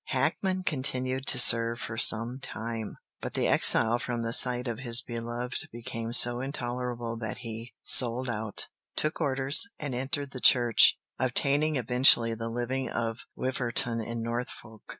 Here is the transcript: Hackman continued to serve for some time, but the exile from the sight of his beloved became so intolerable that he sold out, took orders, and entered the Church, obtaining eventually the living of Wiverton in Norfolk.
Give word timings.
Hackman 0.05 0.63
continued 0.63 1.27
to 1.27 1.37
serve 1.37 1.77
for 1.79 1.95
some 1.95 2.39
time, 2.39 2.97
but 3.21 3.35
the 3.35 3.47
exile 3.47 3.99
from 3.99 4.23
the 4.23 4.33
sight 4.33 4.67
of 4.67 4.79
his 4.79 4.99
beloved 4.99 5.69
became 5.71 6.11
so 6.11 6.39
intolerable 6.39 7.17
that 7.17 7.37
he 7.45 7.75
sold 7.83 8.27
out, 8.27 8.67
took 8.95 9.21
orders, 9.21 9.61
and 9.77 9.93
entered 9.93 10.31
the 10.31 10.41
Church, 10.41 10.97
obtaining 11.19 11.75
eventually 11.75 12.33
the 12.33 12.49
living 12.49 12.89
of 12.89 13.27
Wiverton 13.35 13.99
in 14.01 14.23
Norfolk. 14.23 14.81